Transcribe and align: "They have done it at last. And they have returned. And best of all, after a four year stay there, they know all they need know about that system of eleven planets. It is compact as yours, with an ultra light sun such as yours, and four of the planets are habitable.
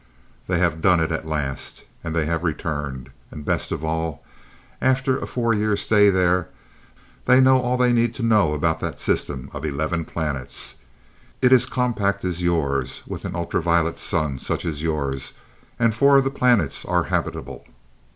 "They 0.47 0.57
have 0.57 0.81
done 0.81 0.99
it 0.99 1.11
at 1.11 1.27
last. 1.27 1.83
And 2.03 2.15
they 2.15 2.25
have 2.25 2.41
returned. 2.43 3.11
And 3.29 3.45
best 3.45 3.71
of 3.71 3.85
all, 3.85 4.23
after 4.81 5.19
a 5.19 5.27
four 5.27 5.53
year 5.53 5.77
stay 5.77 6.09
there, 6.09 6.47
they 7.25 7.39
know 7.39 7.61
all 7.61 7.77
they 7.77 7.93
need 7.93 8.19
know 8.19 8.55
about 8.55 8.79
that 8.79 8.99
system 8.99 9.51
of 9.53 9.63
eleven 9.63 10.03
planets. 10.05 10.73
It 11.39 11.53
is 11.53 11.67
compact 11.67 12.25
as 12.25 12.41
yours, 12.41 13.03
with 13.05 13.25
an 13.25 13.35
ultra 13.35 13.61
light 13.61 13.99
sun 13.99 14.39
such 14.39 14.65
as 14.65 14.81
yours, 14.81 15.33
and 15.77 15.93
four 15.93 16.17
of 16.17 16.23
the 16.23 16.31
planets 16.31 16.83
are 16.83 17.03
habitable. 17.03 17.63